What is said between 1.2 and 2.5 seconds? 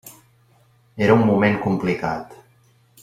moment complicat.